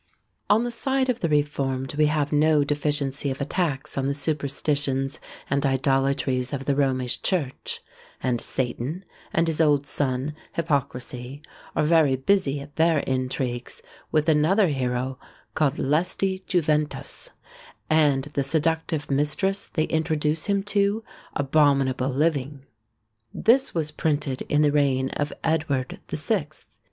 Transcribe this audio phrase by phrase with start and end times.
[0.49, 5.19] On the side of the Reformed we have no deficiency of attacks on the superstitions
[5.47, 7.83] and idolatries of the Romish church;
[8.19, 11.43] and Satan, and his old son Hypocrisy,
[11.75, 15.19] are very busy at their intrigues with another hero
[15.53, 17.29] called "Lusty Juventus,"
[17.87, 21.03] and the seductive mistress they introduce him to,
[21.35, 22.65] "Abominable Living:"
[23.31, 26.65] this was printed in the reign of Edward the Sixth.